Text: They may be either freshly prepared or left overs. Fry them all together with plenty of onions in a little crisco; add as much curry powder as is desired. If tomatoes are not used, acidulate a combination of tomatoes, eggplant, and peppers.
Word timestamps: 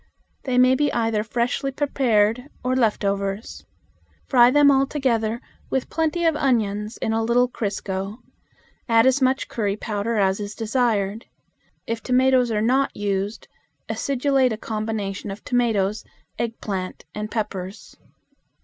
They 0.45 0.57
may 0.57 0.73
be 0.73 0.91
either 0.93 1.21
freshly 1.23 1.71
prepared 1.71 2.49
or 2.63 2.75
left 2.75 3.05
overs. 3.05 3.67
Fry 4.25 4.49
them 4.49 4.71
all 4.71 4.87
together 4.87 5.39
with 5.69 5.91
plenty 5.91 6.25
of 6.25 6.35
onions 6.35 6.97
in 6.97 7.13
a 7.13 7.21
little 7.23 7.47
crisco; 7.47 8.17
add 8.89 9.05
as 9.05 9.21
much 9.21 9.47
curry 9.47 9.77
powder 9.77 10.17
as 10.17 10.39
is 10.39 10.55
desired. 10.55 11.27
If 11.85 12.01
tomatoes 12.01 12.49
are 12.49 12.63
not 12.63 12.97
used, 12.97 13.47
acidulate 13.89 14.51
a 14.51 14.57
combination 14.57 15.29
of 15.29 15.43
tomatoes, 15.43 16.03
eggplant, 16.39 17.05
and 17.13 17.29
peppers. 17.29 17.95